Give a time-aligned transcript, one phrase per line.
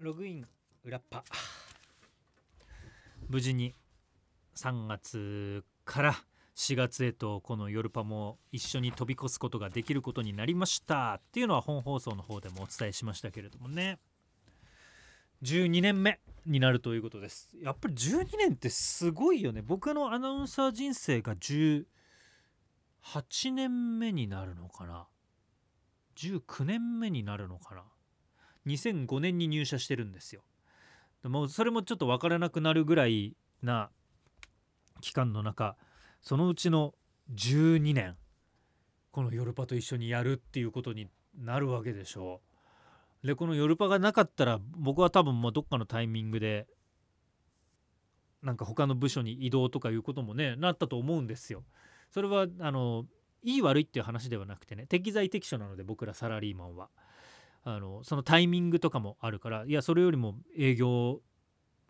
[0.00, 0.46] ログイン
[0.82, 1.22] 裏っぱ。
[3.28, 3.74] 無事に
[4.56, 6.14] 3月から
[6.56, 11.16] 4月へとこの夜パも一緒に飛び越すことができることになりました。
[11.16, 13.98] っていうのは本放送の方でもお伝えしましたけれどもね。
[15.42, 17.50] 12年目になるということです。
[17.62, 19.60] やっぱり12年ってすごいよね。
[19.60, 21.84] 僕のアナウンサー人生が18
[23.52, 25.06] 年目になるのかな。
[26.16, 27.82] 19年目になるのかな。
[28.66, 30.42] 2005年に入社してるんですよ。
[31.24, 33.90] もうそれもちょっと分からなくなるぐらいな
[35.00, 35.76] 期間の中
[36.22, 36.94] そのうちの
[37.34, 38.16] 12年
[39.10, 42.40] このヨルパと一緒にやるっていうことになるわけでしょ
[43.22, 43.26] う。
[43.26, 46.66] でこのヨルパがなかったら僕は多分もうどっかのタイミングで
[48.42, 51.64] なんか他の部署に移動とかいうこともねなったと思うんですよ。
[52.10, 53.04] それはあの
[53.42, 56.88] いい悪いっていう話ではなくてね適材適所なので僕らサラリーマンは。
[57.64, 61.20] あのそのタイミングとかもあるからいやそれよりも営業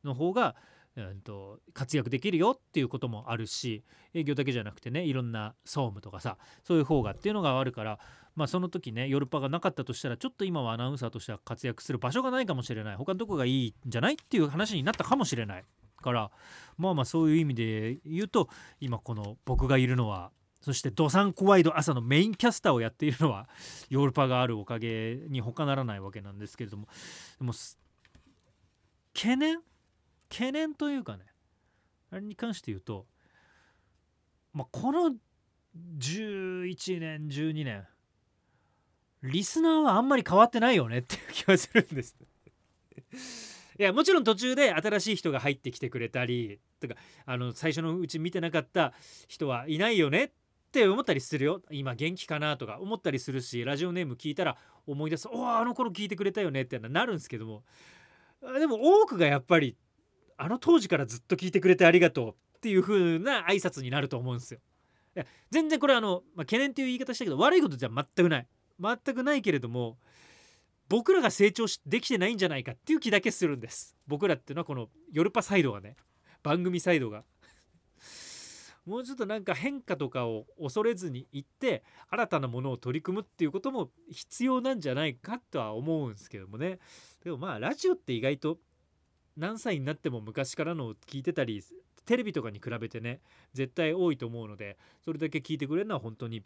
[0.05, 0.57] の方が、
[0.97, 7.99] えー、と活躍できるよっていうこともあるし営業だけじゃなくてねいろんな総務とかさそういう方がっていうのがあるから
[8.35, 12.97] まあその時ねヨルパがなかったとしたらちょっと今はアナウンサーとしては活躍する場所がないかもしれない。
[12.97, 15.65] 他のとこがいいんじゃないっていう話になったかもしれない
[16.01, 16.31] から
[16.77, 18.49] まあまあそういう意味で言うと
[18.81, 20.31] 今この僕がいるのは
[20.61, 23.49] そしてドサンコワイド朝のメインキャスターをやっているのは
[23.89, 26.89] ヨーロッパがあるおかげに他ならないわけなんですけれども。
[27.39, 27.53] でも
[29.15, 29.61] 懸念？
[30.29, 31.25] 懸念というかね
[32.11, 33.07] あれに関して言うと、
[34.53, 35.17] まあ、この
[35.99, 37.87] 11年12年
[39.23, 42.17] リスナーはあんまり変わってないよねっていう気がするんです。
[43.79, 48.93] いやもちろん途中で新しい人が入ってきてくれたりとかあの最初のうち見てなかった
[49.27, 50.33] 人はいないよね
[50.71, 51.61] って思ったりするよ。
[51.73, 55.27] 今元気かなとか思ったりするしラジオネーム聞いたら思い出す。
[55.29, 57.65] おおあの頃聞いてくれたよねってなるんですけども。
[58.57, 59.77] でも多くがやっぱり
[60.37, 64.61] あの当時からずっと聞いてくれてありがとうっていう風な挨拶になると思うんですよ。
[65.17, 68.47] いや全然これあの、まあ、懸念っていう言い方したけど悪いことじゃ全くない。
[68.81, 69.99] 全くないけれども
[70.89, 73.97] 僕らが成長できてないんじゃないかっていう気だけするんです。
[74.07, 75.97] 僕らっていうのはこのヨルパサイドがね
[76.45, 77.25] 番組サイドが。
[78.87, 86.79] もうちょっとなんか変化とかを恐れずにいって新たなものを取り組むっていうことも必要なんじゃないかとは思うんですけどもね
[87.23, 88.59] でもまあラジオって意外と
[89.37, 91.63] 何歳になっても昔からのを聞いてたり
[92.07, 93.21] テレビとかに比べてね
[93.53, 96.43] 絶対多いと思うのでそれだけ聞いてくれるのは本当に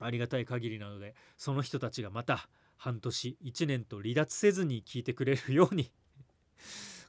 [0.00, 5.90] ありがたい限りなのでその人たちがまた半年1年と離脱せずに聞いてくれるように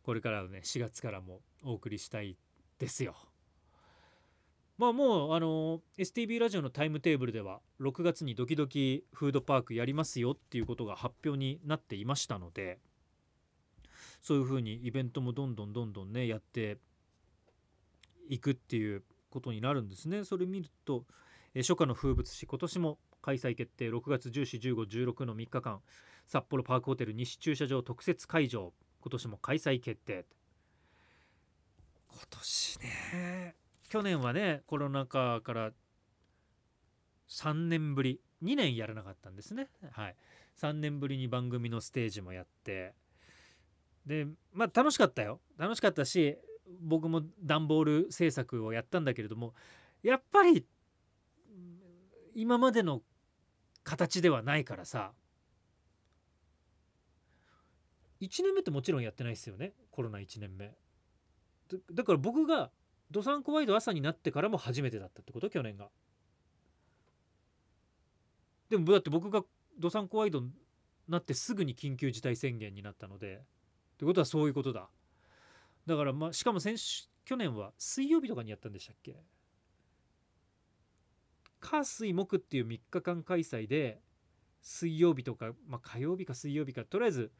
[0.03, 2.35] これからのね4月からもお送りしたい
[2.79, 3.28] ですよ。
[4.79, 12.79] まあもうあの STB ラジオのタイムテーブルでは6月にドキドキフードパークやりますよっていうことが発表になっていましたので
[14.21, 16.77] そういうふうにイベントもどんどんどんどんねやって
[18.29, 20.23] いくっていうことになるんですね。
[20.23, 21.03] それ見ると
[21.57, 23.89] 初夏の風物詩今年も開催決定。
[23.89, 25.81] 6月141516の3日間
[26.25, 30.25] 札幌パークホテル西駐車場特設会場今年も開催決定。
[32.07, 33.58] 今年ね
[33.89, 35.71] 去年はねコロナ禍から
[37.29, 39.69] 3年ぶり2年やらなかったんですね。
[39.91, 40.15] はい。
[40.59, 42.93] 3年ぶりに番組のステージもやって。
[44.05, 45.41] でまあ楽しかったよ。
[45.57, 46.37] 楽しかったし
[46.81, 49.53] 僕も段ボール制作をやったんだけれども
[50.03, 50.65] やっぱり
[52.35, 53.01] 今までの
[53.83, 55.11] 形ではないからさ
[58.21, 59.73] 1年目ってもちろんやってないですよね。
[59.91, 60.75] コロナ1年目。
[61.93, 62.71] だから僕が
[63.11, 65.49] ドサンコワイド朝になってからも初めてだったってこと？
[65.49, 65.89] 去年が。
[68.69, 69.43] でもだって僕が
[69.79, 70.51] ドサンコワイドに
[71.07, 73.37] なってすぐに緊急事態宣言になったので。
[73.37, 74.89] ってことはそういうことだ。
[75.85, 79.17] だからまあしかも先週去年は水曜日とかにやったんでしたっけ？
[81.59, 84.01] 火水木っていう3日間開催で
[84.61, 87.31] 水曜日とか、まあ、火曜日か水曜日かとりあえず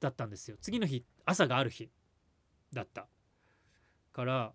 [0.00, 0.56] だったんですよ。
[0.60, 1.90] 次の日朝がある日
[2.72, 3.08] だった。
[4.12, 4.54] から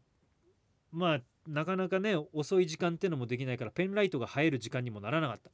[0.91, 5.49] まあなかなかね遅い時間っていうのもできないからペンライトが映える時間にもならなかった。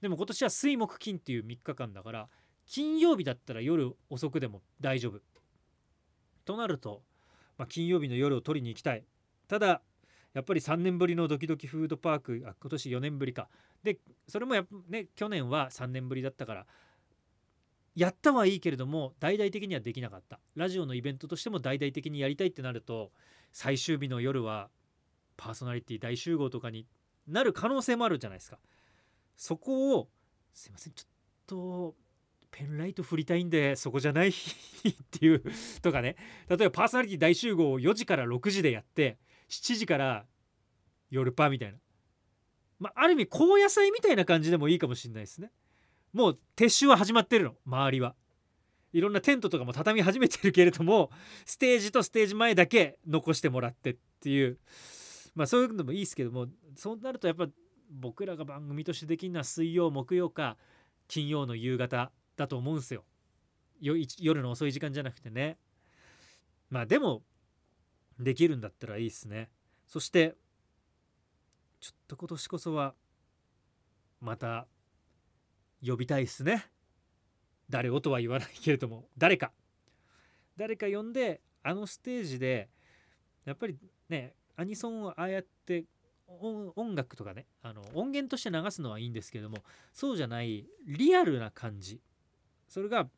[0.00, 2.28] でも今年は水木金っていう3日間だから
[2.66, 5.20] 金曜日だったら夜遅くでも大丈夫。
[6.44, 7.02] となると、
[7.56, 9.04] まあ、金曜日の夜を取りに行きたい。
[9.48, 9.82] ただ
[10.32, 13.48] やっぱり3年ぶりのドキドキフードパークあ今年4年ぶりか。
[13.82, 16.66] でそれもやね去年は3年ぶりだったから
[17.94, 20.40] やったはいいけれども大々的にはできなかった。
[20.56, 23.12] ラジオのイベントとしても大々的にやりたいってなると
[23.54, 24.68] 最終日の夜は
[25.36, 26.88] パーソナリティ大集合とかに
[27.28, 28.58] なる可能性もあるじゃないですか。
[29.36, 30.08] そこを
[30.52, 31.08] すいませんちょっ
[31.46, 31.94] と
[32.50, 34.32] ペンライト振りたいんでそこじゃないっ
[35.10, 35.42] ていう
[35.82, 36.16] とかね。
[36.48, 39.18] 例えばパーソナリティ大集合を4時から6時でやって
[39.48, 40.26] 7時から
[41.10, 41.78] 夜パーみたいな、
[42.80, 45.52] まあ、ある意味高野菜みたいな感じでもいいかもしれないですね。
[46.12, 48.16] もう撤収は始まってるの周りは。
[48.94, 51.10] いろんなテントとかも畳み始めてるけれども
[51.44, 54.58] ステージとステージ前だけ残してもらってっていう。
[55.34, 56.46] まあそういうのもいいですけども
[56.76, 57.48] そうなるとやっぱ
[57.90, 60.56] 僕らが番組としてできるのは水曜木曜か
[61.08, 63.04] 金曜の夕方だと思うんですよ。
[63.80, 65.58] 夜の遅い時間じゃなくてね。
[66.70, 67.24] まあでも
[68.20, 69.50] できるんだったらいいですね。
[69.88, 70.36] そして
[71.80, 72.94] ちょっと今年こそは
[74.20, 74.68] また
[75.84, 76.73] 呼びたいっすね。
[77.68, 79.52] 誰をとは言わないけれども誰か。
[80.56, 82.68] 誰か呼んであのステージで
[83.44, 83.76] やっぱり
[84.08, 85.84] ねアニソンをああやって
[86.26, 89.58] 音楽とかねあの音源として流すのはいいんですけれども
[89.92, 92.00] そうじゃないリアルな感じ。
[92.68, 93.08] それが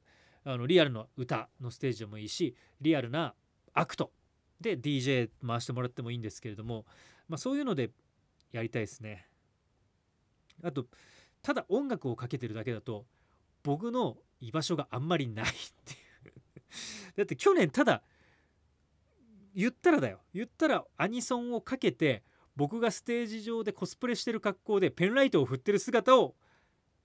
[0.45, 3.35] あのリアルの歌のステージでもいいしリアルな
[3.75, 4.13] アクト。
[4.61, 6.87] で DJ 回してもらってもいいんですけれども、
[7.29, 7.91] まあ、そういうので
[8.53, 9.27] やりたいですね。
[10.63, 10.87] あと
[11.43, 13.05] ただ音楽をかけてるだけだと
[13.63, 15.49] 僕の居場所があんまりないっ
[15.85, 15.97] てい
[16.29, 16.33] う。
[17.17, 18.03] だって去年ただ
[19.55, 20.21] 言ったらだよ。
[20.35, 22.23] 言ったらアニソンをかけて
[22.57, 26.35] 僕がステージ上でコスプレしてる格好でペンライトを振ってる姿を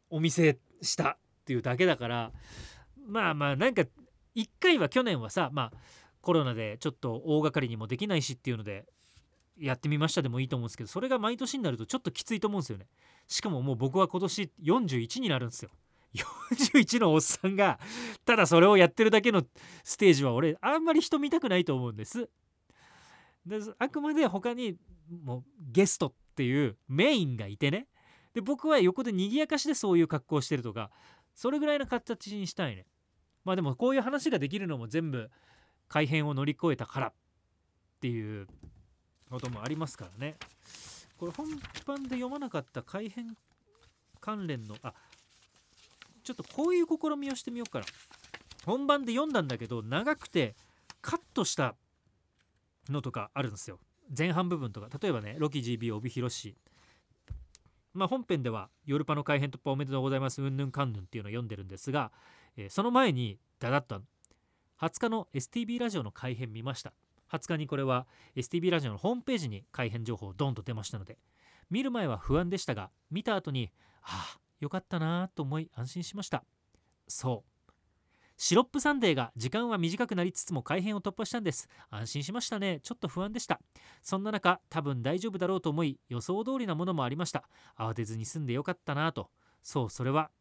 [0.10, 2.32] お見せしたっていうだけだから
[3.06, 3.84] まあまあなんか
[4.36, 5.78] 1回は去年はさまあ
[6.22, 8.86] コロナでちょっと大掛かりにもできないしっていうので
[9.58, 12.88] やってみましたでもいいと思うんですけどそれが毎年になるとちょっときついと思うんですよね。
[13.28, 15.72] しかももう僕は今年41になるんですよ。
[16.14, 17.80] 41のおっさんが
[18.26, 19.44] ただそれをやってるだけの
[19.84, 22.30] ステージは俺あんまり人見たくないと思うんです。
[23.46, 24.78] であくまで他に
[25.24, 27.88] もうゲストっていうメインがいてね。
[28.34, 30.90] で僕は横で賑やかしでそういう格好してるとか
[31.36, 32.86] それぐらいの形にしたいね。
[33.44, 35.30] まあでもこういう話ができるのも全部
[35.88, 37.14] 改変を乗り越えたからっ
[38.00, 38.48] ていう
[39.30, 40.38] こともありますからね。
[41.18, 41.48] これ本
[41.86, 43.36] 番で読まなかった改変
[44.20, 44.94] 関連のあ
[46.34, 47.86] ちょっとこういう試みをしてみようかな。
[48.66, 50.56] 本番で読んだんだけど長くて
[51.02, 51.76] カットした
[52.90, 53.80] のとかあるんですよ。
[54.18, 54.88] 前半部分とか。
[55.02, 56.56] 例えばねロキ GB 帯広市
[57.94, 60.42] まあ本編ではヨルパの改編突破おめでとうございます。
[60.42, 62.12] うんぬんかんぬんっていうのを読んでるんですが、
[62.58, 64.02] えー、その前にだだっと
[64.80, 66.94] 20日の STB ラジオの改編見ました。
[67.32, 71.18] 20日にこれは STB ラジオのホームページに改編情報ドンと出ましたので
[71.70, 73.72] 見る前は不安でしたが見た後に
[74.04, 76.44] ああよかったなと思い安心しました。
[77.08, 77.52] そう。
[78.38, 81.68] シロップサンデーが時間は短くなりつつも改編を突破したんです。
[81.92, 82.80] 安心しましたね。
[82.82, 83.60] ちょっと不安でした。
[84.02, 87.44] そんな中多分大丈夫だろうと思い予想通りなものもありました。
[87.78, 89.30] 慌てずに済んでよかったなと。
[89.62, 90.32] そうそれは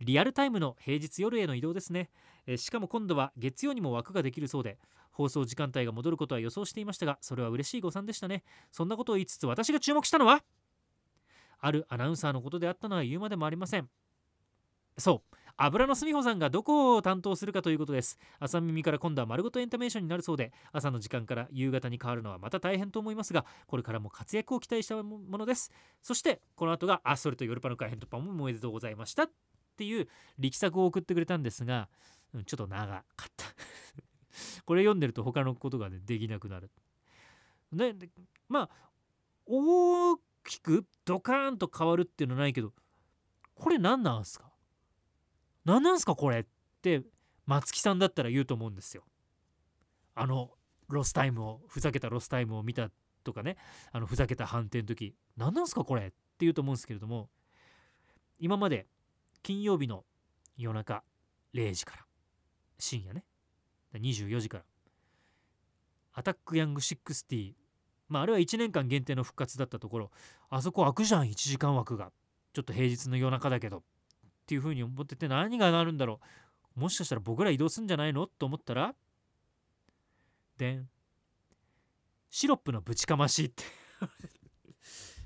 [0.00, 2.10] リアルタイムの平日夜への移動ですね。
[2.46, 4.78] えしかも今度は月曜にも枠ができるそうで
[5.10, 8.42] 放送時間帯が戻ることは予想していましたがそれは嬉しい誤算でしたね。
[8.70, 10.42] そんなことを言いつつ私が注目したのは
[11.64, 13.88] あるアナウンサーのことであったのは言うまでもありません。
[14.98, 15.36] そう。
[15.56, 18.18] 油のすみほさんがどこを担当するかということです。
[18.38, 25.70] 朝耳から今度は丸ごとエンタメーションになるそうで朝の時間から夕方に変わるのはまた大変と思いますがこれからも活躍を期待したものです。
[26.02, 29.30] そしてこの後があそれと夜パの改編突破もおめでとうございましたっ
[29.76, 30.08] ていう
[30.38, 31.88] 力作を送ってくれたんですが、
[32.34, 33.46] うん、ちょっと長かった。
[34.66, 36.70] これ読んでると他のことが、ね、できなくなる。
[37.72, 37.94] ね
[38.48, 38.70] まあ
[39.46, 40.84] 大きく？
[41.04, 42.72] ドカーンと変わるっていうのはないけど
[43.54, 44.52] これ何なんすか？
[45.64, 46.44] 何なんすかこれっ
[46.82, 47.02] て
[47.46, 49.04] 松木さんだったら言うと思うんですよ。
[50.14, 50.50] あの
[50.88, 52.90] ロスタイムをふざけたロスタイムを見た
[53.24, 53.56] とかね。
[53.92, 57.30] あのふざけた判定の時何なんすかこれって言うと思うんですけれども
[58.38, 58.86] 今まで
[59.42, 60.04] 金曜日の
[60.56, 61.02] 夜中
[61.54, 62.04] 0時から
[62.78, 63.24] 深夜ね。
[63.94, 64.64] 24時から。
[66.12, 67.54] アタックヤング60
[68.08, 70.10] まあ、あれは1年間限定の復活だったところ
[70.50, 72.12] あそこ開くじゃん1時間枠が。
[72.52, 73.78] ちょっと平日の夜中だけど。
[73.78, 73.80] っ
[74.46, 76.20] ていうふうに思ってて何がなるんだろ
[76.76, 76.80] う。
[76.80, 78.26] もしかしたら僕ら移動すんじゃないの？
[78.26, 78.94] と思ったら
[80.58, 80.88] でん
[82.28, 83.64] シロップのぶちかましって。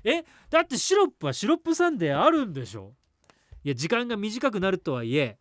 [0.03, 0.23] え？
[0.49, 2.93] だってシロップはシロップサンデーあるんでしょ？
[3.63, 5.37] いや時間が短くなるとはいえ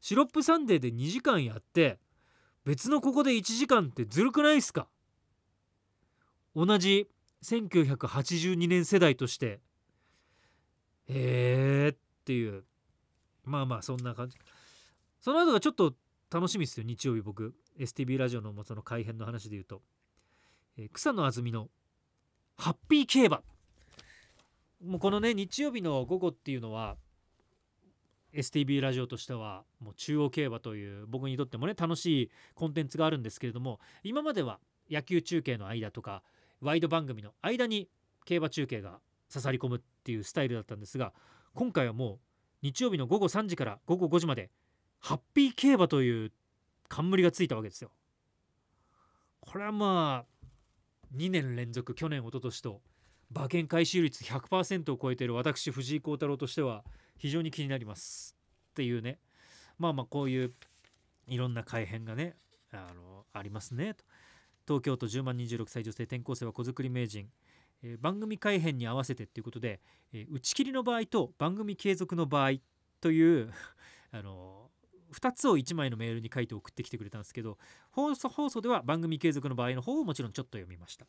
[0.00, 1.98] シロップサンデーで2時間やって
[2.64, 4.86] 別のここで1時間ってずるくないっすか？
[6.54, 7.08] 同じ
[7.42, 9.60] 1982年世代として
[11.08, 12.64] へえっていう。
[13.44, 14.36] まあまあそんな感じ。
[15.20, 15.94] その後がちょっと
[16.32, 17.54] 楽しみですよ日曜日僕。
[17.78, 19.82] STB ラジオのその改編の話で言うと、
[20.78, 21.68] えー、草野あずみの
[22.56, 23.42] ハッピー競馬。
[24.82, 26.96] もうこのね日曜日の午後っていうのは
[28.34, 34.58] STB ラジオとしてはもう中央競馬という僕にとってもね楽しいコンテンツがあるんですけれども今までは
[34.90, 36.22] 野球中継の間とか
[36.60, 37.88] ワイド番組の間に
[38.24, 41.12] 競馬中継が刺さり込むっていうスタイルだったんですが
[41.54, 42.18] 今回はもう
[42.62, 44.50] 日曜日の午後3時から午後5時まで
[45.00, 46.32] ハッピー競馬という
[46.88, 47.90] 冠がついたわけですよ。
[49.40, 50.46] これはまあ
[51.14, 52.80] 2年連続去年一昨年と
[53.30, 56.84] 馬券回収率100%を超えている私藤井幸太郎としては
[57.18, 58.34] 非常に気になります
[58.70, 59.18] っていうね
[59.78, 60.52] まあまあこういう
[61.26, 62.34] いろんな改変がね
[62.72, 64.04] あのありますねと
[64.66, 67.28] 東京都10万26歳女性転校生は子作り名人、
[67.82, 69.80] えー、番組改編に合わせてということで、
[70.12, 72.52] えー、打ち切りの場合と番組継続の場合
[73.00, 73.52] という
[74.10, 74.70] あの
[75.12, 77.58] 2つを1枚のメールに書いて送ってきてくれたんですけど
[77.90, 81.06] 放送放送では番組継続の場合の方をもちろんちょっと読みました。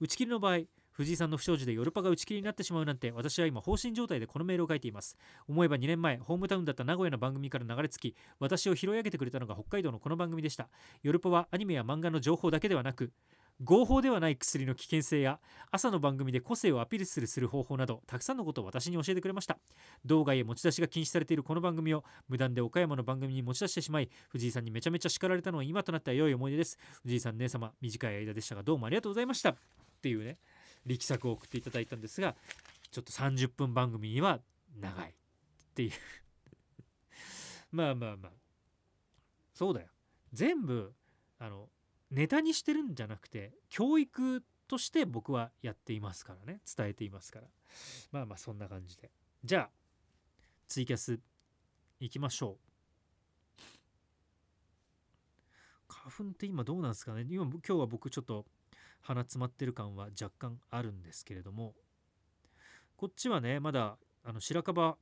[0.00, 0.60] 打ち切りの場合
[0.92, 5.16] 藤井さんの不祥事でヨルパが打ち切りになってしまうなんて私は今放心状態でこのメールを書いています。
[5.48, 10.68] 思えば2年前ホームタウンだった名古屋の番組から流れ着き私を拾い上げてくれたのが北海道のこの番組でした。
[11.02, 13.12] ヨルパはアニメや漫画の情報だけではなく
[13.64, 15.38] 合法ではない薬の危険性や
[15.70, 19.58] 朝の番組で個性をアピールするする方法などたくさんのことを私に教えてくれました。
[20.04, 26.78] 道外へ持ち出しが禁止されているこの番組を無断で岡山の番組に持ち出してしまい藤井さんにめちゃめちゃ叱られたのは今となっては良い思い出です。
[27.02, 29.50] 藤井さん姉様短い間でしたがどうもありがとうございました。
[29.50, 29.54] っ
[30.02, 30.38] ていうね。
[30.86, 32.34] 力作を送っていただいたんですが
[32.90, 34.40] ちょっと30分番組には
[34.78, 35.14] 長いっ
[35.74, 35.92] ていう。
[37.72, 38.32] まあまあまあ。
[39.54, 39.88] そうだよ。
[40.32, 40.94] 全部
[41.38, 41.70] あの
[42.10, 46.60] ネタにしてるんじゃなくて教育として僕はやっていますからね。
[46.76, 47.48] 伝えていますから。
[48.10, 49.10] まあまあそんな感じで。
[49.44, 49.70] じゃあ
[50.68, 51.20] ツイキャス
[52.00, 52.72] いきましょう。
[55.88, 57.24] 花粉って今どうなんですかね？
[57.28, 58.46] 今今日は僕ちょっと
[59.02, 61.74] 鼻詰まってる感は若干あるんですけれども。
[62.96, 64.96] こっちはねまだあの白樺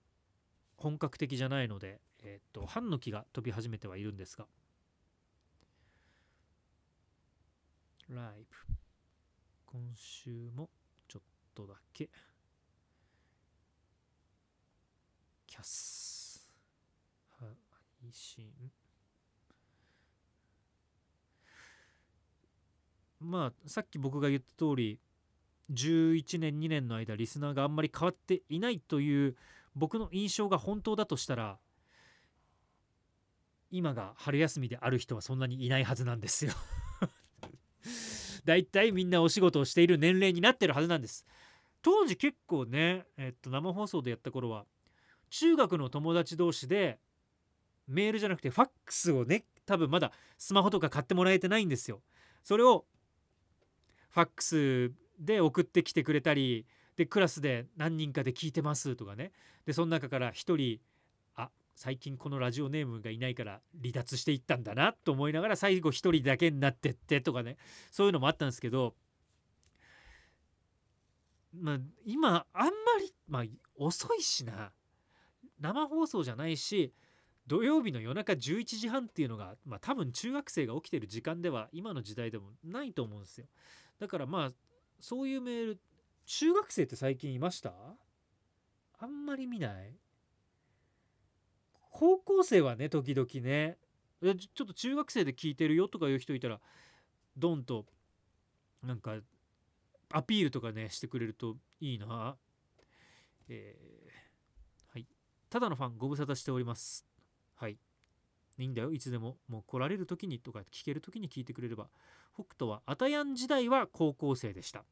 [0.76, 4.46] 本格的じゃないので、えー、っとハンノキが飛び始めてはいるんですが。
[8.08, 8.74] ライブ。
[9.66, 10.70] 今週も
[11.06, 11.22] ちょっ
[11.54, 12.08] とだけ。
[15.46, 16.50] キャス。
[17.38, 18.50] 配信。
[23.20, 24.98] まあさっき僕が言った通り
[25.72, 29.36] 11年2年の間リスナーがあんまり変わっていないという
[29.76, 31.58] 僕の印象が本当だとしたら
[33.70, 36.52] 今が春休みである人はそんなにいないはずなんですよ。
[38.44, 41.24] だいたいみんなお仕事をしている年齢になってるはずなんです。
[41.82, 44.66] 当時結構ね、えっと、生放送でやった頃は
[45.30, 46.98] 中学の友達同士で
[47.86, 52.02] メールじゃなくてファックスをね多分まだスマホとか買ってもらえてないんですよ。
[52.42, 52.86] それを
[54.10, 59.32] ファックスで送ってきてくれたりでクラスで何人かで聞いてますとかね。
[59.66, 60.80] でその中から1人
[61.36, 67.56] あ最近このラジオネームがいないから離脱していったんだなと思いながら最後1人だけになってってとかね。
[67.90, 68.94] そういうのもあったんですけど
[71.54, 73.44] まあ今あんまりまあ
[73.76, 74.72] 遅いしな。
[75.60, 76.94] 生放送じゃないし
[77.46, 83.46] 土曜日の夜中11時半っていうのが、まあ、多分中学生が起きてる時間では今の時代でもないと思うんですよ。
[84.00, 84.52] だからまあ
[84.98, 85.80] そういうメール
[86.26, 87.72] 中学生って最近いました？
[88.98, 89.94] あんまり見ない？
[91.90, 93.76] 高校生はね時々ね。
[94.22, 96.60] ちょっと中学生で聞いてるよとかいう人いたら
[97.36, 97.86] ドンと
[98.82, 99.14] なんか
[100.12, 102.36] アピールとかねしてくれるといいな。
[103.48, 105.06] えー、はい。
[105.48, 107.06] ただのファンご無沙汰しております。
[107.56, 107.78] はい。
[108.60, 109.38] いいんだよいつでも。
[109.48, 111.88] もう来られる時にとか聞ける時に聞いてくれれば。
[112.34, 114.84] 北斗はアタヤン時代は高校生でした。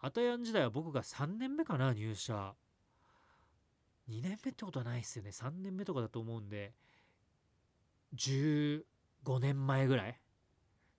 [0.00, 2.54] アタヤン時代は僕が3年目かな入社。
[4.08, 5.30] 2年目ってことはないですよね。
[5.30, 6.74] 3年目とかだと思うんで。
[8.16, 8.82] 15
[9.38, 10.20] 年前ぐらい。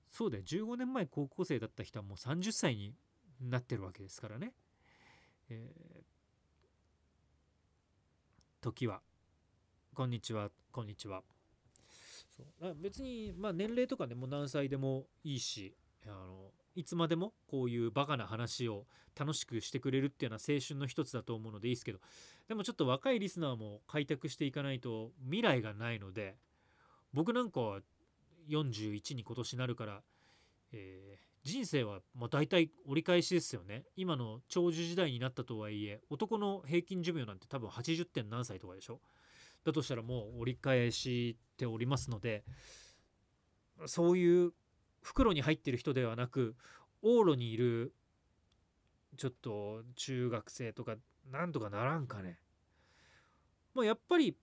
[0.10, 0.44] そうだよ。
[0.44, 2.96] 15年前高校生だった人はもう30歳に
[3.42, 4.54] なってるわけですからね、
[5.50, 6.04] えー、
[8.62, 9.02] 時は。
[9.94, 10.52] こんにちは。
[10.72, 11.22] こんにちは。
[12.60, 12.76] そう。
[12.76, 18.86] 別に、まあ、年齢とかねもう何歳でもいいしあのいつまでもこういうバカな話を
[19.20, 22.00] 楽しくしてくれるっていうのは青春の一つだと思うのでいいですけど
[22.48, 26.38] でもちょっと若いリスナーも開拓していかないと未来がないので
[27.14, 27.80] 僕なんかは
[28.50, 30.02] 41に今年なるから、
[30.72, 33.84] えー、人生はまあ大体折り返しですよね。
[33.96, 39.00] 今の長寿時代になったとはいえ男の平均寿命なんて多分80点何歳とかでしょ？
[39.64, 42.44] だとしたらもう折り返しておりますので
[43.86, 44.54] そういう
[45.02, 46.56] 袋に入ってる人ではなく
[47.04, 47.94] 往路にいる
[49.18, 50.96] ちょっと中学生とか
[51.30, 52.40] なんとかならんかね。
[53.74, 54.38] まあ、やっぱり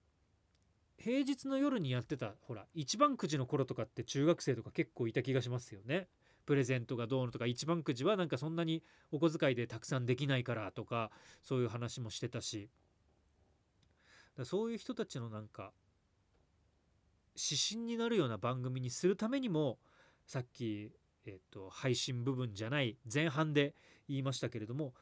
[0.97, 6.09] 平日の夜にやってたほら一番くじの頃とかって中学生とか結構いた気がしますよね。
[6.45, 8.83] プレゼントがどうのとか一番くじはなんかそんなに
[9.13, 11.11] お小遣いでたくさんできないからとか
[11.43, 12.71] そういう話もしてたし
[14.39, 15.73] だそういう人たちのなんか
[17.37, 19.79] 指針になるような番組にするためにも
[20.27, 20.91] さっき、
[21.27, 23.75] えーと、配信部分じゃない前半で
[24.09, 24.95] 言いましたけれども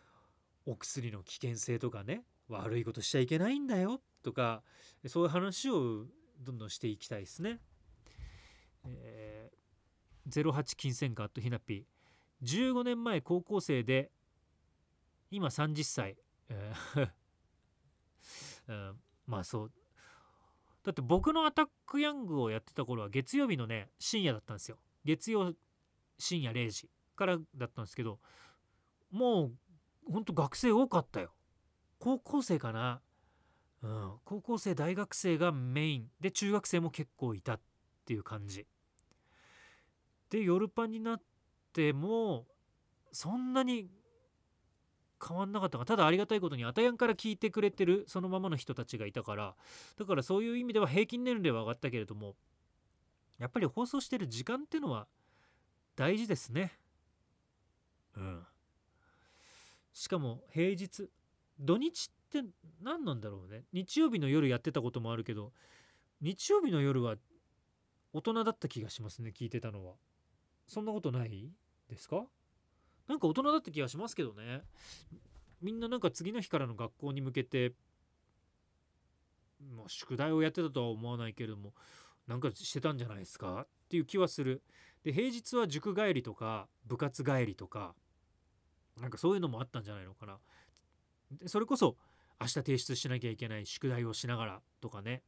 [0.67, 4.63] お薬の危険性とかね悪いことしちゃいけないんだよとか
[5.07, 6.07] そういう話を
[6.41, 7.61] どんどんしていきたいですね。
[8.85, 11.87] えー、08金銭カットひなぴ
[12.43, 14.11] 15年前高校生で
[15.31, 16.17] 今30歳、
[16.49, 17.11] えー
[18.69, 19.73] うん、まあそう。
[20.85, 24.79] だって僕のアタックヤングをやってた頃は月曜日のね深夜だったんですよ。
[25.05, 25.53] 月曜
[26.19, 28.19] 深夜0時からだったんですけど
[29.11, 29.51] も
[30.09, 31.33] うほんと学生多かったよ。
[31.99, 33.01] 高校生かな。
[33.83, 34.13] うん。
[34.25, 36.09] 高校生大学生がメイン。
[36.21, 37.61] で中学生も結構いたっ
[38.05, 38.67] ていう感じ。
[40.31, 41.23] で夜パンになっ
[41.73, 42.47] ても
[43.13, 43.89] そんなに
[45.27, 49.55] 変わんなかったがただありがたいことにあたやんから聞いてくれてるそのままの人たちがいたから。
[49.99, 52.37] だからそういう意味では平均年齢は上がったけれども
[53.39, 55.07] やっぱり放送してる時間ってのは
[55.97, 56.79] 大事ですね。
[58.17, 58.47] うん。
[59.93, 61.09] しかも平日
[61.59, 62.43] 土日って
[62.83, 63.65] 何なんだろうね。
[63.73, 65.53] 日曜日の夜やってたこともあるけど
[66.21, 67.17] 日曜日の夜は
[68.13, 69.95] 大人だった気がしますね聞いてたのは。
[70.67, 71.51] そんなことない
[71.89, 72.27] ですか？
[73.09, 74.63] なんか大人だった気がしますけどね。
[75.63, 77.73] みんななんか次の日からの学校に向けて
[79.75, 81.73] まあ宿題をやってたとは思わないけれども
[82.27, 83.63] なんかしてたんじゃないですか？
[83.63, 84.63] っていう気はする。
[85.03, 87.95] で平日は塾帰りとか部活帰りとか
[89.01, 90.39] なんかそういうのもあったんじゃないのかな。
[91.47, 91.97] それこそ
[92.41, 95.23] 明日提出しなきゃいけない宿題をしながらとかね。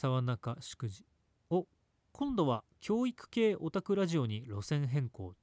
[0.00, 1.04] 沢中祝辞
[1.50, 1.66] お
[2.12, 5.34] 今度は教育系オタクラジオに路線変更。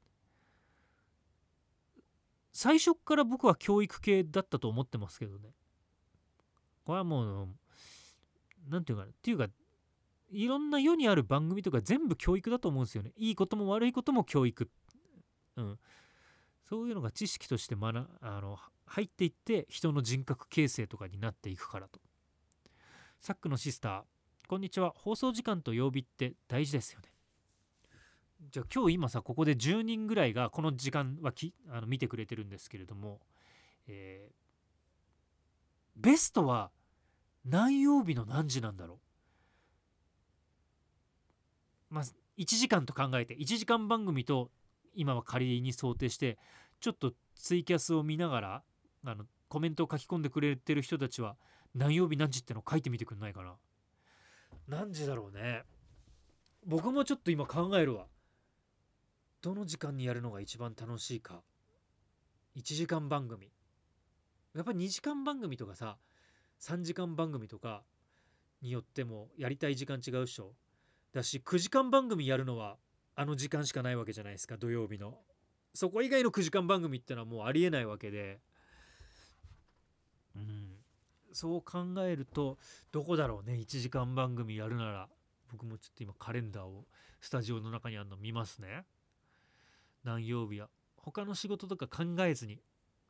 [2.52, 5.52] 最初から僕は教育系だったと思ってますけどね。
[6.86, 7.48] これはもう
[8.67, 9.48] 何て言うかなっていうか
[10.32, 13.12] いろんな世にある番組とか全部教育だと思うんですよね。
[13.15, 14.72] いいことも悪いことも教育。
[15.58, 15.80] うん。
[16.63, 22.00] そういうのが知識として学あの入っていって人の人格形成とかになっていくからと。
[23.20, 24.17] サックのシスター。
[24.50, 24.94] こんにちは。
[24.96, 27.10] 放送時間と曜日って大事ですよね。
[28.50, 33.20] じゃあ今日今さここで10人ぐらいがこの時間はきあの見てくれてるんですけれども、
[33.88, 36.72] えー、ベストは
[37.44, 39.02] 何曜日の何時なんだろ
[41.92, 41.96] う？
[41.96, 42.04] まあ
[42.38, 44.50] 1時間と考えて1時間番組と
[44.96, 46.38] 今は仮に想定して
[46.80, 48.64] ちょっとツイキャスを見ながら
[49.04, 51.36] あのコメントを書き込んでくれてる人たちは
[51.76, 53.56] 何曜日何時ってのを書いてみてくんないかな。
[54.68, 55.64] 何時だろうね。
[56.66, 58.08] 僕もちょっと今考えるわ。
[59.42, 61.42] どの時間にやるのが一番楽しいか。
[62.58, 63.52] 1時間番組。
[64.54, 65.98] やっぱ2時間番組とかさ
[66.62, 67.84] 3時間番組とか
[68.62, 70.54] によってもやりたい時間違うっしょ。
[71.14, 72.78] だし9時間番組やるのは
[73.16, 75.20] あの時間しかないわけじゃないですか土曜日の。
[75.74, 78.40] そこ以外の9時間番組ってのはもうありえないわけで。
[80.36, 80.67] うん。
[81.38, 82.58] そう考えると
[82.91, 85.08] どこだろうね1時間番組やるなら。
[85.52, 86.86] 僕もちょっと今カレンダーを
[87.21, 88.86] スタジオの中にあるの見ますね。
[90.04, 90.67] 何曜日や。
[90.97, 92.60] 他の仕事とか考えずに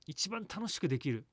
[0.05, 1.25] 一番楽しくできる。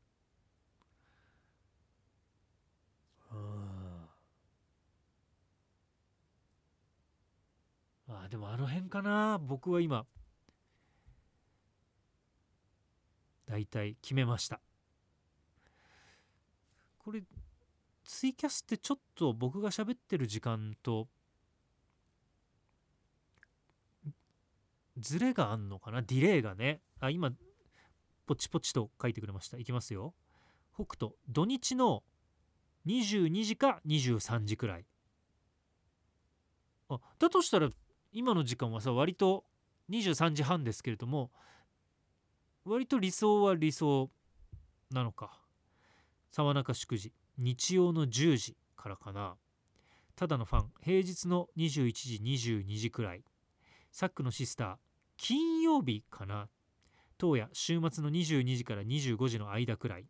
[8.08, 9.38] あでもあの辺かな。
[9.38, 10.06] 僕は今
[13.46, 14.60] だいたい決めました。
[17.04, 17.22] これ
[18.04, 21.06] ツイキャスってちょっと僕が喋ってる時間と
[24.96, 26.00] ズレがあんのかな？
[26.02, 26.80] ディレイがね。
[27.00, 27.30] あ今
[28.26, 29.58] ポチポチと書いてくれました。
[29.58, 30.14] いきますよ。
[30.74, 32.02] 北斗土日の
[32.86, 34.86] 22時か23時くらい。
[36.88, 37.68] あだとしたら
[38.12, 39.44] 今の時間はさ割と
[39.90, 41.30] 23時半ですけれども
[42.64, 44.10] 割と理想は理想
[44.90, 45.43] なのか。
[46.34, 49.36] 沢中祝辞日曜の10時からかな。
[50.16, 53.22] ただのファン平日の21時22時くらい。
[53.92, 54.76] サックのシスター
[55.16, 56.48] 金曜日かな。
[57.18, 60.06] 当夜週末の22時から25時の間くらい。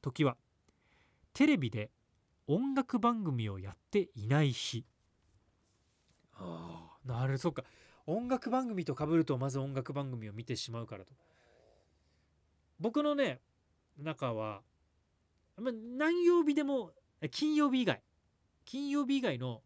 [0.00, 0.38] 時は
[1.34, 1.90] テレビで
[2.46, 4.86] 音楽番組をやっていない日。
[6.36, 7.64] ああなるそっか。
[8.06, 11.12] 音楽番組と被るとまず音楽番組を見てしまうからと。
[12.80, 13.42] 僕のね
[13.98, 14.62] 中は、
[15.56, 16.92] まあ、何曜日でも
[17.30, 18.02] 金曜日以外。
[18.64, 19.62] 金曜日以外の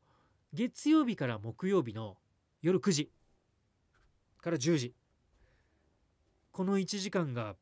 [0.53, 2.17] 月曜日から木曜日の
[2.63, 3.11] 夜9時
[4.41, 4.95] から10時。
[6.53, 7.55] この1時間が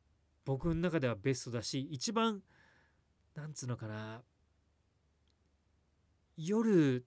[0.45, 2.41] 僕の中ではベストだし一番
[3.35, 4.21] なんつうのかな。
[6.37, 7.05] 夜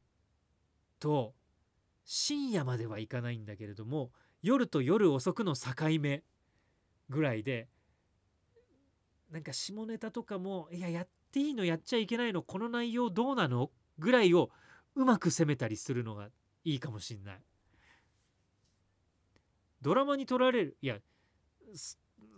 [0.99, 1.35] と
[2.05, 4.11] 深夜まではいかないんだけれども
[4.43, 5.71] 夜と夜遅くの境
[6.01, 6.25] 目
[7.09, 7.69] ぐらいで
[9.31, 14.51] なんか下ネタとかもいややっていいのやっちゃいけないのこの内容どうなのぐらいを
[14.97, 16.29] うまく攻めたりするのが
[16.65, 17.41] いいかもしんない。
[19.81, 20.99] ドラマに撮られるいや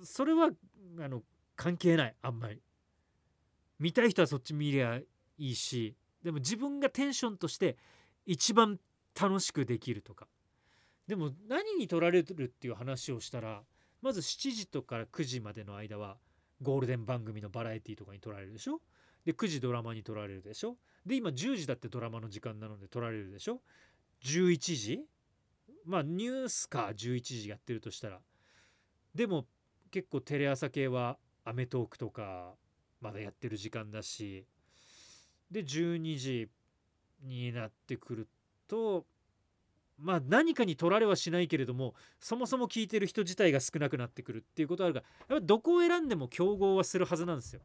[0.04, 0.50] それは
[1.00, 1.22] あの
[1.56, 2.60] 関係ないあんまり。
[3.78, 5.04] 見たい人はそっち見りゃい
[5.38, 7.76] いしでも自分がテンションとして
[8.26, 8.78] 一番
[9.20, 10.28] 楽しくできるとか。
[11.06, 13.62] でも何に撮られるっていう話をしたら
[14.02, 16.16] まず7時とか9時までの間は
[16.62, 18.80] ゴールデン番組のバラエティとかに撮られるでしょ？
[19.24, 20.76] で9時ドラマに撮られるでしょ？
[21.04, 23.60] で今10時だってドラマの時間なので撮られるでしょ
[24.24, 25.00] ？11時？
[25.84, 28.20] まあニュースか11時やってるとしたら。
[29.14, 29.46] でも
[29.90, 32.54] 結構テレ朝系は『アメトーーク』とか
[33.00, 34.46] まだやってる時間だし。
[35.50, 36.48] で12時
[37.22, 38.28] になってくる
[38.68, 39.04] と
[39.98, 47.60] まあ何かに取られはしないけれどもそもそも聞いてる人自体が少なくなってくるっていうことあるがやっぱどこを選んでも競合はするはずなんですよ。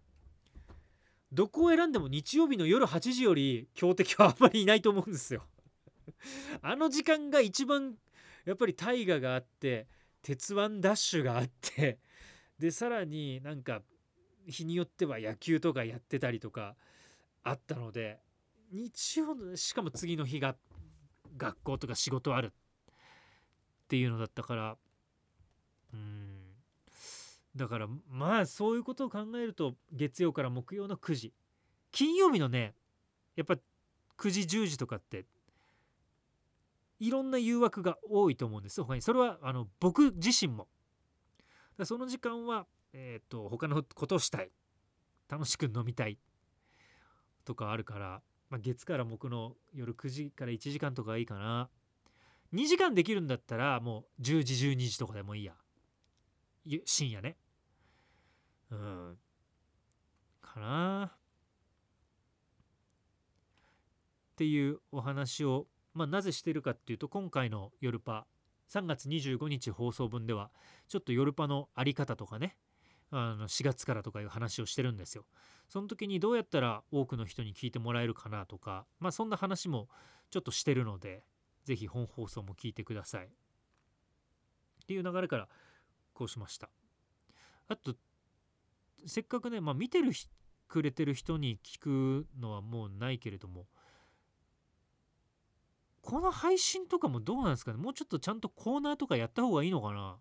[1.31, 5.43] どこを選んでも日曜日の夜8時より強敵はあんまりいないと思うんですよ。
[6.61, 7.97] あの時間が一番
[8.45, 9.87] やっぱり大河があって
[10.21, 11.99] 鉄腕ダッシュがあって
[12.59, 13.81] でさらになんか
[14.47, 16.75] 日によっては野球とかやってたりとか
[17.43, 18.19] あったので
[18.71, 20.55] 日曜のしかも次の日が
[21.37, 22.49] 学校とか仕事あるっ
[23.87, 24.77] ていうのだったから
[25.93, 26.37] うん。
[27.55, 31.33] だからまあそういうことを考えると月曜から木曜の9時
[31.91, 32.75] 金曜日のね
[33.35, 33.55] やっぱ
[34.17, 35.25] 9時10時とかって
[36.99, 38.81] いろんな誘惑が多いと思うんです。
[38.81, 40.67] 他にそれはあの僕自身も。
[41.83, 44.49] その時間は、えーと他のことをしたい。
[45.29, 46.17] 楽しく飲みたい。
[47.45, 51.69] とかあるからまあ、月から木の夜9時から1時間とかがいいかな。
[52.53, 55.53] 2時間できるんだったらもう10時12時とかでもいいや。
[56.85, 57.37] 深夜ね。
[58.71, 59.17] うん。
[60.41, 61.11] かな。
[64.33, 68.27] っていうお話を、まあ、なぜしてるかっていうと今回の「夜パ」
[68.69, 70.51] 3月25日放送分では
[70.87, 72.55] ちょっと夜パの在り方とかね。
[73.09, 75.25] あの4月からとかいう話をしてるんですよ。
[75.69, 79.89] その時にどうやったら多くの人に聞いてもらえるかなとか、まあ、そんな話も
[80.29, 81.23] ちょっとしてるので
[81.65, 83.27] 是非本放送も聞いてください。
[83.27, 83.29] っ
[84.87, 85.49] ていう流れから
[86.13, 86.69] こうしました。
[87.67, 87.95] あと
[89.05, 90.11] せっかくね、まあ、見てる
[90.67, 93.67] くれてる人に聞くのはもうないけれども
[96.01, 97.77] この配信とかもどうなんですかね？
[97.77, 100.17] もうちょっとちゃんとコーナーとかやった方がいいのかな？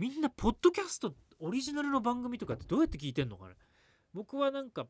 [0.00, 3.54] みんなポッドキャストオリジナルの番組とかってどうやって聞いてんのかね？
[4.14, 4.86] 僕はなんか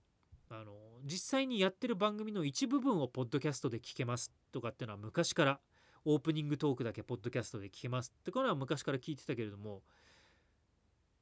[0.49, 0.73] あの
[1.05, 5.61] 実際にやってる番組の一部分をポッドキャストで聞けますとかっていうのは昔から
[6.05, 9.83] オープニングトークだけポッドキャストで聞けますってこれは昔から聞いてたけれども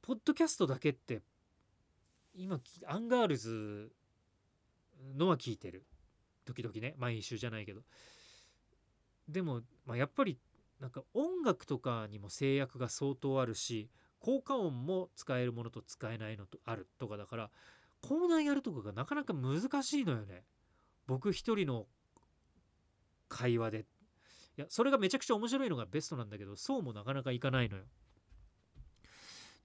[0.03, 1.23] ポッドキャストだけって
[2.35, 3.91] 今アンガールズ
[5.17, 5.83] のは聞いてる。
[6.45, 7.81] 時々ね毎週じゃないけど。
[9.27, 10.37] でも、まあ、やっぱり
[10.79, 13.89] なんか音楽とかにも制約が相当あるし
[14.19, 17.49] 効果音も使えるものと使えないのとあるとかだから
[18.01, 20.43] コーナーやるとかがなかなか難しいのよね。
[21.05, 21.87] 僕一人の
[23.27, 23.85] 会話で。
[24.57, 27.83] いやそれがめちゃくちゃ面白いのがベストなんだけどそうもなかなかいかないのよ。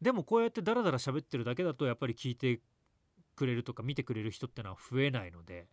[0.00, 2.60] でもこうやってダラダラ喋ってるだけだとやっぱり聞いて
[3.36, 5.68] くれるとか見てくれる人ってのは増えないので。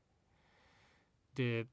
[1.33, 1.67] で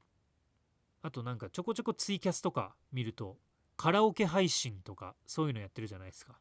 [1.01, 3.37] あとなんかちょこちょこツイキャスとか見ると
[3.79, 6.37] カラオケ配信とかそういうのやってるじゃないですか。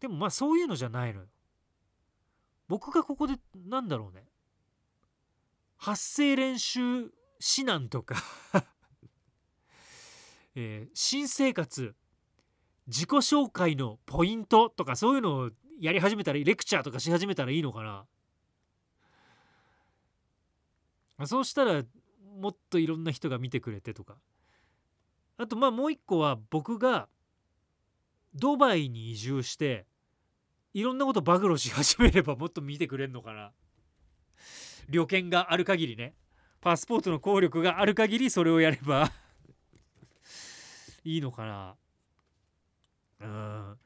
[0.00, 1.26] でもまあそういうのじゃないのよ。
[2.68, 4.26] 僕がここでなんだろうね。
[5.78, 7.10] 発声練習指
[7.60, 8.16] 南とか。
[10.56, 11.96] えー、新生活。
[12.86, 15.50] 自己紹介のポイントとかそういうのを
[15.80, 17.82] やり始めたらレクチャーとかし始めたらいいのか
[21.18, 21.26] な。
[21.26, 21.82] そうしたら
[22.38, 24.20] もっといろんな人が見てくれてとか。
[25.38, 27.08] あとまあもう一個は僕が
[28.34, 29.86] ドバイに移住して
[30.74, 33.52] いろんなこと暴露し始めればもっと見てくれんのかな。
[34.88, 36.14] 旅券がある限りね。
[36.60, 39.12] パスポートの効力がある限りそれをやれば
[41.04, 41.76] いいのかな。
[43.20, 43.78] うん。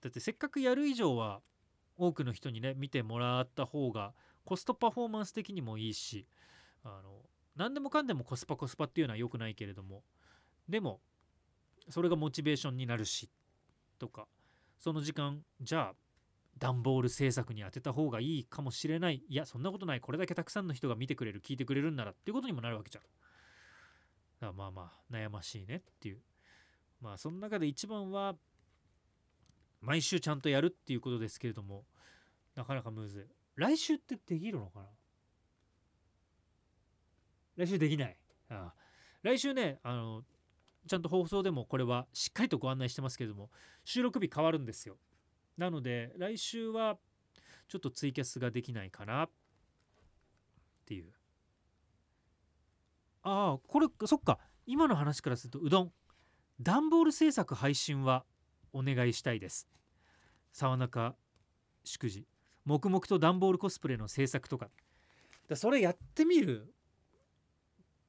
[0.00, 1.42] だってせっかくやる以上は
[1.96, 4.14] 多くの人にね見てもらった方が
[4.44, 6.26] コストパフォーマンス的にもいいし
[6.82, 7.22] あの
[7.56, 10.02] 何でもかんでもコスパコスパっていうのは良くないけれども
[10.68, 11.00] でも
[11.88, 13.30] それがモチベーションになるし
[13.98, 14.26] とか
[14.78, 15.94] その時間じゃあ
[16.58, 19.22] 段ボール制作に当てた方がいいかもしれない。
[19.28, 20.00] いやそんなことない。
[20.00, 23.04] これだけたくさんの人が見てくれる聞いてくれるんならっていうことにもなるわけじゃん。
[23.04, 26.20] だからまあまあ悩ましいねっていう。
[27.00, 28.36] まあその中で一番は
[29.80, 31.84] 毎週ちゃんとやるっていうことですけれども
[32.54, 33.24] なかなかむずい。
[33.56, 34.86] 来週ってできるのかな？
[37.56, 38.16] 来週できない。
[38.48, 38.74] ああ。
[39.22, 40.22] 来週ねあの
[40.86, 43.50] ちゃんと放送でもこれはしっかりとご案内してますけれども
[43.84, 44.96] 収録日変わるんですよ。
[45.56, 46.98] なので来週は
[47.68, 49.24] ちょっとツイキャスができないかな。
[49.24, 49.30] っ
[50.86, 51.12] ていう。
[53.22, 54.38] ああこれそっか。
[54.66, 55.92] 今の話からするとうどん。
[56.60, 58.24] 段ボール制作配信は
[58.72, 59.68] お願いしたいです。
[60.52, 61.16] 沢中
[61.84, 62.26] 祝辞
[62.64, 64.70] 黙々と段ボールコスプレの制作とか。
[65.48, 66.74] だそれやってみる。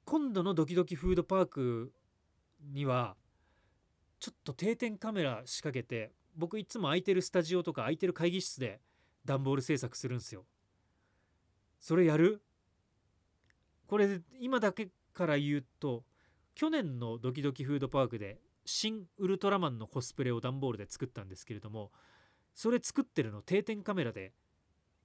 [0.06, 1.92] 今度のドキドキフードパーク
[2.74, 3.16] には
[4.20, 8.82] ちょっと定点カメラ仕掛けて僕いつも空いてるスタジオとか空いてる会議室で
[9.24, 10.46] 段ボール制作するんですよ。
[11.80, 12.42] それやる？
[13.88, 16.04] これ今だけから言うと
[16.56, 21.92] 去年のドキドキフードパークで新ウルトラマンのコスプレを段ボールで作ったんですけれども
[22.56, 24.34] それ作ってるの定点カメラで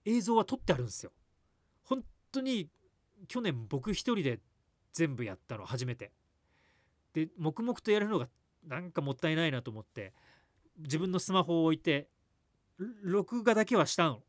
[0.06, 1.12] 映像は撮ってあるんですよ。
[1.82, 2.68] 本当に
[3.28, 4.40] 去年僕一人で
[4.92, 6.12] 全部やったの初めて。
[7.12, 8.28] で黙々とやるのが
[8.66, 10.12] なんかもったいないなと思って
[10.78, 12.08] 自分のスマホを置いて
[13.02, 14.22] 録画だけはしたの。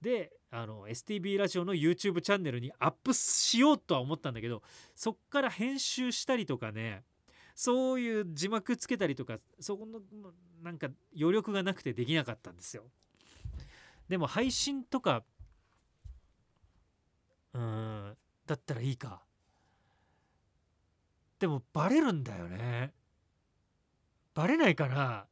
[0.00, 4.62] であの STB ラジオの YouTube チャンネルにアップしようとは思ったんだけど
[4.94, 7.02] そっから編集したりとかね
[7.54, 10.00] そういう字幕つけたりとかそこの
[10.62, 12.84] なんか余力がなくてできなかったんですよ。
[14.08, 15.24] でも配信とか
[17.54, 19.25] うんだったらいいか。
[21.38, 22.92] でもバレるんだよね。
[24.34, 25.26] バレないかな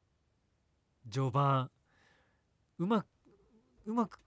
[1.11, 1.71] 序盤。
[2.79, 3.07] うまく
[3.87, 4.19] うまく。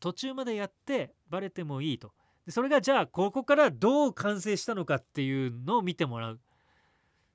[0.00, 2.12] 途中までやってバレてもいいと。
[2.46, 6.40] でそれがじゃあここからどう完成したのかっていうのを見てもらう。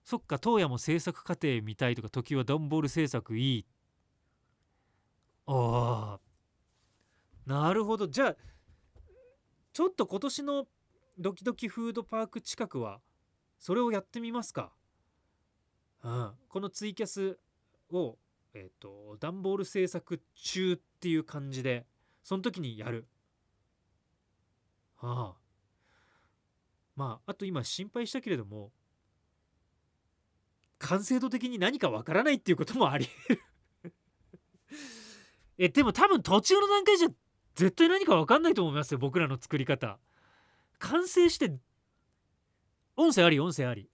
[0.03, 3.65] そっか当夜も制作過程見たいとか時は段ボール制作いい。
[5.45, 6.19] ああ。
[7.45, 8.07] なるほど。
[8.07, 8.35] じゃあ
[9.73, 10.67] ちょっと今年の
[11.17, 13.01] ドキドキフードパーク近くは
[13.57, 14.71] それをやってみますか？
[16.03, 17.39] うん、このツイキャス
[17.91, 18.17] を、
[18.53, 21.87] えっ、ー、と、段ボール制作中っていう感じで、
[22.23, 23.07] その時にやる。
[24.97, 25.41] はあ。
[26.95, 28.71] まあ、あと今心配したけれども、
[30.77, 33.41] 完成度的に何かわからないっていうこともあり得る
[35.57, 37.09] え、でも多分途中の段階じゃ
[37.55, 39.99] 絶対何か分かんないと思いますよ僕らの作り方。
[40.79, 41.53] 完成して
[42.95, 43.83] 音声あり音声あり。
[43.83, 43.87] い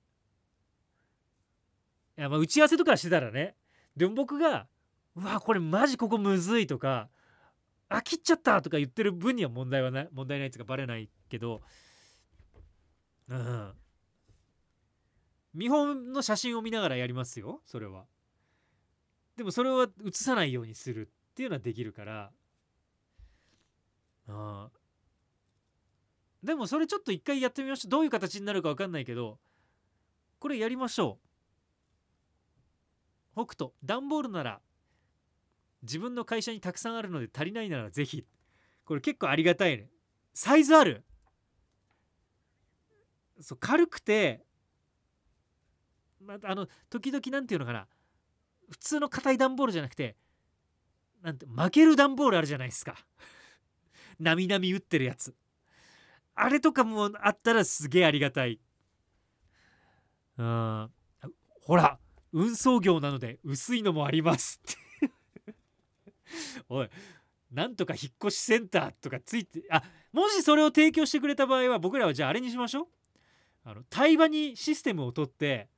[2.22, 3.56] やまあ打ち合わせとかしてたらね。
[3.96, 4.68] でも僕が
[5.16, 7.10] 「うわこれマジここむずい」とか
[7.90, 11.62] 「あ切っちゃった」とか言ってる分には問題はない問題ないっていうかバレないけど。
[13.28, 13.74] うん。
[15.54, 18.06] 見本の写真を見ながらやりますよそれは。
[19.36, 22.32] でもそれは映さないようにするっていうのはできるから。
[24.30, 24.70] あ
[26.44, 27.90] でもそれちょっと一回やってみましょう。
[27.90, 29.40] どういう形になるか分かんないけど
[30.40, 31.20] これやりましょ
[33.36, 33.46] う。
[33.46, 34.62] 北斗段ボールなら
[35.82, 38.26] 自分の会社にたくさんあるので足りないならぜひ。
[38.86, 39.90] これ結構ありがたいね。
[40.34, 41.06] サイズある。
[43.40, 44.44] そう軽くて
[46.22, 47.88] またあの時々なんていうのかな。
[48.70, 50.16] 普通の硬い段ボールじゃなくて
[51.22, 52.96] なんて負ける段ボールあるじゃないですか。
[54.20, 55.34] なみなみ打ってるやつ。
[56.36, 58.60] あれとかもあったらすげえありがたい。
[60.38, 60.92] うん。
[61.62, 62.00] ほら
[62.34, 64.60] 運送業なので薄いのもあります
[66.70, 66.90] おい
[67.52, 72.88] なんとか引っ越しセンターとかついてあもしそれを提供してくれた場合は僕らはじゃああれにしましょう。
[73.66, 75.70] あの対話にシステムを取って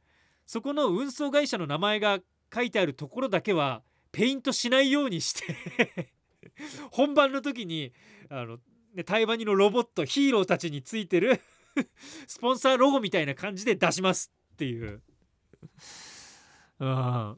[0.45, 2.19] そこの運送会社の名前が
[2.53, 6.13] 書いてあるところだけはペイントしないようにして。
[6.91, 7.93] 本番の時に
[8.29, 8.59] あの、
[8.93, 11.41] ね、対話にのロボットヒーローたちについてる
[12.27, 15.01] スポンサーロゴみたいな感じで出しますっていう。
[16.79, 17.35] あ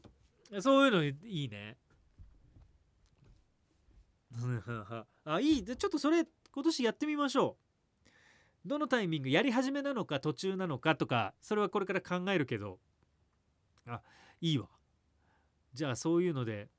[0.61, 1.77] そういうのいいね。
[5.25, 5.63] あいい。
[5.63, 7.57] ちょっとそれ今年やってみましょ
[8.65, 8.67] う。
[8.67, 12.79] どのタイミングやり始めなのか途中なのかとかそれはこれから考えるけど。
[13.85, 14.01] あ
[14.41, 14.69] いいわ。
[15.73, 16.69] じゃあそういうので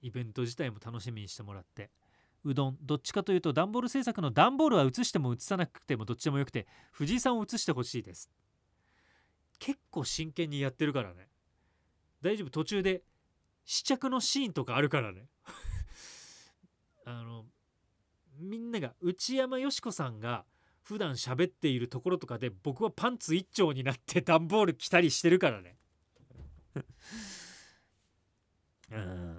[0.00, 1.90] イベント自体も楽しみにしてもらって。
[2.44, 8.30] うどんどっちかというと段ボール制作の段ボールは映しても映さなくてもどっちでもよくて藤井さんを映してほしいです。
[9.58, 11.28] 結構真剣にやってるからね。
[12.22, 12.50] 大丈夫？
[12.50, 13.02] 途中で
[13.64, 15.28] 試着のシーンとかあるからね。
[17.04, 17.44] あの
[18.38, 20.44] みんなが内山よし子さんが
[20.82, 25.76] 普段喋っているところとかで僕はパンツ一丁になって段ボール着たりしてるからね。
[28.90, 29.37] うん。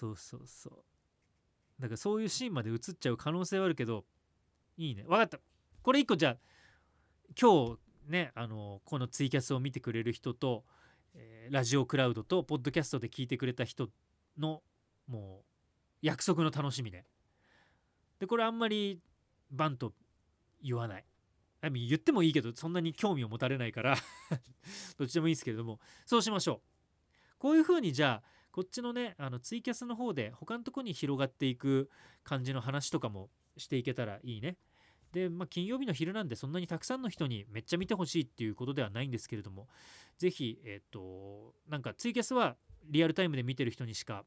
[0.00, 0.72] そうそうそう。
[1.78, 4.06] だからそういうシーンまで映っちゃう可能性はあるけど
[4.78, 5.02] いいね。
[5.02, 5.38] 分かった。
[5.82, 6.36] これ一個じゃあ
[7.38, 10.64] 今日ねあのこのツイキャスを見てくれる人と、
[11.14, 13.88] えーラジオクラウドとポッドキャストで聞いてくれた人
[14.38, 14.62] の
[15.08, 15.44] もう
[16.00, 17.04] 約束の楽しみね。
[18.20, 19.00] でこれあんまり
[19.50, 19.92] バンと
[20.62, 21.04] 言わない。
[21.62, 23.96] 言ってもいいけどそんなに興味を持たれないから
[24.96, 25.78] どっちでもいいですけれども。
[26.06, 27.38] そうしましょう。
[27.38, 31.88] こういう風にじゃあこっちのねあのツイキャスの方で他のとこに広がっていく
[32.24, 34.56] 感じの話とかもしていけたらいいね。
[35.12, 39.66] で、まあ、金曜日の昼なんでそんなにたくさんの人にめっちゃ見てほしいっていうことではないんですけれども
[40.18, 42.56] ぜひえっ、となんかツイキャスは
[42.88, 44.24] リアルタイムで見てる人にしか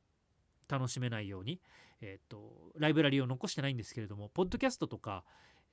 [0.67, 1.59] 楽しめないように、
[2.01, 5.23] えっとライブラリを残してないんですけれどもポッドキャストとか、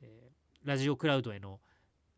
[0.01, 1.61] えーラジオクラウドへの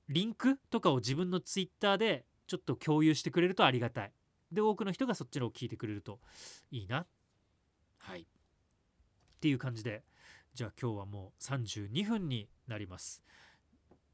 [0.08, 4.12] リンクとかを自分のツイッターでちょっと共有してくれるとありがたい。
[4.52, 6.20] で多くの人がそっちのを聞いてくれると
[6.70, 7.06] いいな。
[7.98, 8.22] はい。
[8.22, 8.24] っ
[9.40, 10.04] ていう感じで
[10.54, 13.22] じゃあ今日はもう32分になります。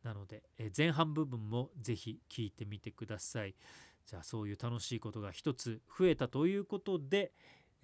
[0.05, 3.57] なので、え前半部分もぜひ聞いてみてください。
[4.07, 7.33] じゃあそういう楽しいことが一つ増えたということで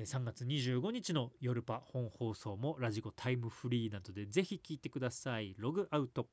[0.00, 5.54] 3月25日の夜パ本放送もラジコタイムフリーなどでぜひ聞いてください。
[5.58, 6.28] ログアウト。